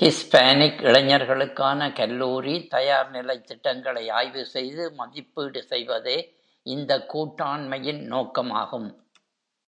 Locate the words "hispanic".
0.00-0.80